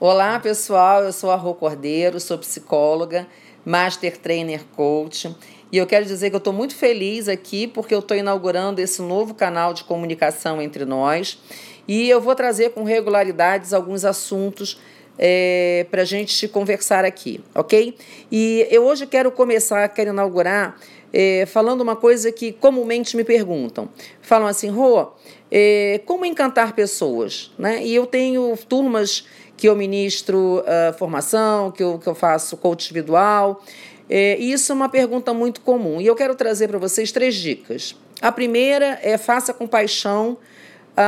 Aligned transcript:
Olá, 0.00 0.38
pessoal. 0.38 1.02
Eu 1.02 1.12
sou 1.12 1.28
a 1.28 1.34
Rô 1.34 1.54
Cordeiro, 1.54 2.20
sou 2.20 2.38
psicóloga, 2.38 3.26
Master 3.64 4.16
Trainer 4.16 4.64
Coach. 4.76 5.34
E 5.72 5.76
eu 5.76 5.88
quero 5.88 6.04
dizer 6.04 6.30
que 6.30 6.36
eu 6.36 6.38
estou 6.38 6.52
muito 6.52 6.76
feliz 6.76 7.28
aqui 7.28 7.66
porque 7.66 7.96
eu 7.96 7.98
estou 7.98 8.16
inaugurando 8.16 8.80
esse 8.80 9.02
novo 9.02 9.34
canal 9.34 9.74
de 9.74 9.82
comunicação 9.82 10.62
entre 10.62 10.84
nós. 10.84 11.42
E 11.88 12.08
eu 12.08 12.20
vou 12.20 12.36
trazer 12.36 12.70
com 12.70 12.84
regularidades 12.84 13.72
alguns 13.72 14.04
assuntos 14.04 14.80
é, 15.18 15.86
para 15.90 16.02
a 16.02 16.04
gente 16.04 16.46
conversar 16.48 17.04
aqui, 17.04 17.40
ok? 17.54 17.96
E 18.30 18.66
eu 18.70 18.84
hoje 18.84 19.06
quero 19.06 19.30
começar, 19.32 19.88
quero 19.88 20.10
inaugurar 20.10 20.78
é, 21.12 21.46
falando 21.46 21.80
uma 21.80 21.96
coisa 21.96 22.30
que 22.30 22.52
comumente 22.52 23.16
me 23.16 23.24
perguntam. 23.24 23.88
Falam 24.22 24.46
assim, 24.46 24.68
Rô, 24.68 25.08
é, 25.50 26.00
como 26.06 26.24
encantar 26.24 26.74
pessoas? 26.74 27.50
Né? 27.58 27.84
E 27.84 27.94
eu 27.94 28.06
tenho 28.06 28.56
turmas 28.68 29.24
que 29.56 29.68
eu 29.68 29.74
ministro 29.74 30.60
uh, 30.60 30.96
formação, 30.96 31.72
que 31.72 31.82
eu, 31.82 31.98
que 31.98 32.06
eu 32.06 32.14
faço 32.14 32.56
coach 32.56 32.84
individual. 32.84 33.62
É, 34.08 34.38
e 34.38 34.52
isso 34.52 34.70
é 34.70 34.74
uma 34.74 34.88
pergunta 34.88 35.34
muito 35.34 35.60
comum. 35.60 36.00
E 36.00 36.06
eu 36.06 36.14
quero 36.14 36.34
trazer 36.36 36.68
para 36.68 36.78
vocês 36.78 37.10
três 37.10 37.34
dicas. 37.34 37.96
A 38.22 38.30
primeira 38.30 38.98
é 39.02 39.18
faça 39.18 39.52
com 39.52 39.66
paixão 39.66 40.38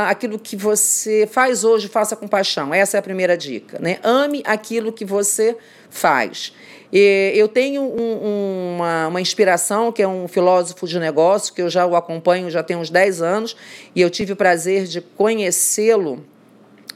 aquilo 0.09 0.39
que 0.39 0.57
você 0.57 1.29
faz 1.30 1.65
hoje, 1.65 1.89
faça 1.89 2.15
com 2.15 2.29
paixão. 2.29 2.73
Essa 2.73 2.97
é 2.97 3.01
a 3.01 3.03
primeira 3.03 3.37
dica. 3.37 3.79
Né? 3.81 3.98
Ame 4.03 4.43
aquilo 4.47 4.93
que 4.93 5.05
você 5.05 5.57
faz. 5.89 6.53
E 6.93 7.33
eu 7.35 7.48
tenho 7.48 7.83
um, 7.83 8.75
uma, 8.77 9.09
uma 9.09 9.21
inspiração, 9.21 9.91
que 9.91 10.03
é 10.03 10.09
um 10.09 10.29
filósofo 10.29 10.87
de 10.87 10.98
negócio, 10.98 11.53
que 11.55 11.62
eu 11.62 11.69
já 11.69 11.87
o 11.87 11.97
acompanho 11.97 12.51
já 12.51 12.62
tem 12.62 12.77
uns 12.77 12.91
10 12.91 13.23
anos, 13.23 13.57
e 13.95 14.01
eu 14.01 14.11
tive 14.11 14.33
o 14.33 14.37
prazer 14.37 14.84
de 14.84 15.01
conhecê-lo 15.01 16.25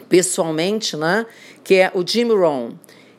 pessoalmente, 0.09 0.97
né? 0.97 1.27
que 1.63 1.77
é 1.77 1.91
o 1.95 2.07
Jim 2.07 2.29
Rohn. 2.29 2.73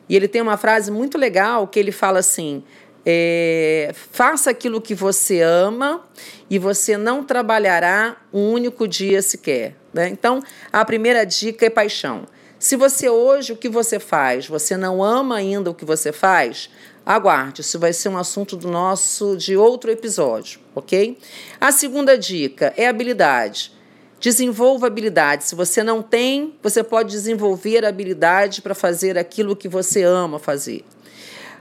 E 0.08 0.14
ele 0.14 0.28
tem 0.28 0.40
uma 0.40 0.56
frase 0.56 0.90
muito 0.90 1.18
legal 1.18 1.66
que 1.66 1.78
ele 1.78 1.92
fala 1.92 2.20
assim: 2.20 2.62
é, 3.08 3.92
faça 4.10 4.50
aquilo 4.50 4.80
que 4.80 4.92
você 4.92 5.40
ama 5.40 6.04
e 6.50 6.58
você 6.58 6.96
não 6.96 7.22
trabalhará 7.22 8.16
um 8.32 8.50
único 8.50 8.88
dia 8.88 9.22
sequer. 9.22 9.76
Né? 9.94 10.08
Então, 10.08 10.42
a 10.72 10.84
primeira 10.84 11.24
dica 11.24 11.64
é 11.64 11.70
paixão. 11.70 12.26
Se 12.58 12.74
você 12.74 13.08
hoje 13.08 13.52
o 13.52 13.56
que 13.56 13.68
você 13.68 14.00
faz, 14.00 14.48
você 14.48 14.76
não 14.76 15.04
ama 15.04 15.36
ainda 15.36 15.70
o 15.70 15.74
que 15.74 15.84
você 15.84 16.10
faz, 16.10 16.68
aguarde, 17.04 17.60
isso 17.60 17.78
vai 17.78 17.92
ser 17.92 18.08
um 18.08 18.18
assunto 18.18 18.56
do 18.56 18.68
nosso 18.68 19.36
de 19.36 19.56
outro 19.56 19.88
episódio, 19.90 20.58
ok? 20.74 21.16
A 21.60 21.70
segunda 21.70 22.18
dica 22.18 22.74
é 22.76 22.88
habilidade. 22.88 23.72
Desenvolva 24.18 24.88
habilidade. 24.88 25.44
Se 25.44 25.54
você 25.54 25.84
não 25.84 26.02
tem, 26.02 26.56
você 26.60 26.82
pode 26.82 27.10
desenvolver 27.10 27.84
habilidade 27.84 28.62
para 28.62 28.74
fazer 28.74 29.16
aquilo 29.16 29.54
que 29.54 29.68
você 29.68 30.02
ama 30.02 30.38
fazer. 30.38 30.82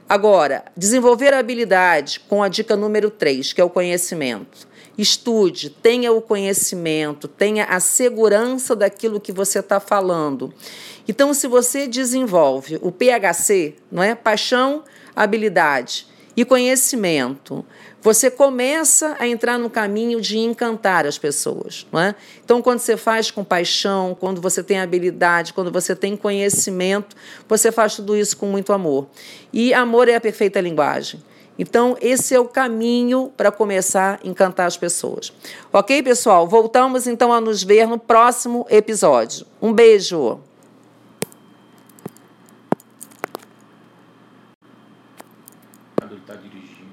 Agora, 0.08 0.66
desenvolver 0.78 1.34
a 1.34 1.40
habilidade 1.40 2.20
com 2.30 2.44
a 2.44 2.48
dica 2.48 2.76
número 2.76 3.10
3, 3.10 3.54
que 3.54 3.60
é 3.60 3.64
o 3.64 3.70
conhecimento. 3.70 4.68
Estude, 4.98 5.70
tenha 5.70 6.12
o 6.14 6.22
conhecimento, 6.22 7.28
tenha 7.28 7.66
a 7.66 7.80
segurança 7.80 8.76
daquilo 8.76 9.20
que 9.20 9.32
você 9.32 9.60
está 9.60 9.80
falando. 9.80 10.54
Então, 11.08 11.34
se 11.34 11.48
você 11.48 11.88
desenvolve 11.88 12.80
o 12.82 12.92
PHC, 12.92 13.76
não 13.92 14.04
é? 14.04 14.14
Paixão, 14.16 14.84
habilidade 15.16 16.08
e 16.36 16.44
conhecimento, 16.44 17.66
você 18.02 18.30
começa 18.30 19.16
a 19.18 19.28
entrar 19.28 19.58
no 19.58 19.70
caminho 19.70 20.22
de 20.22 20.38
encantar 20.38 21.06
as 21.06 21.18
pessoas. 21.18 21.88
Não 21.92 22.00
é? 22.00 22.16
Então, 22.44 22.62
quando 22.62 22.80
você 22.80 22.96
faz 22.96 23.32
com 23.32 23.44
paixão, 23.44 24.16
quando 24.20 24.40
você 24.40 24.62
tem 24.62 24.80
habilidade, 24.80 25.54
quando 25.54 25.72
você 25.72 25.96
tem 25.96 26.16
conhecimento, 26.16 27.16
você 27.48 27.72
faz 27.72 27.96
tudo 27.96 28.16
isso 28.16 28.38
com 28.38 28.46
muito 28.46 28.72
amor. 28.74 29.08
E 29.52 29.74
amor 29.74 30.08
é 30.08 30.16
a 30.16 30.22
perfeita 30.22 30.62
linguagem. 30.62 31.20
Então, 31.58 31.98
esse 32.02 32.36
é 32.36 32.40
o 32.40 32.46
caminho 32.46 33.32
para 33.36 33.52
começar 33.52 34.20
a 34.24 34.28
encantar 34.28 34.68
as 34.68 34.78
pessoas. 34.78 35.32
Ok, 35.72 36.04
pessoal? 36.04 36.48
Voltamos 36.48 37.08
então 37.08 37.32
a 37.32 37.40
nos 37.40 37.64
ver 37.64 37.88
no 37.88 37.98
próximo 37.98 38.68
episódio. 38.70 39.46
Um 39.62 39.74
beijo! 39.74 40.40
está 46.26 46.36
dirigindo. 46.42 46.86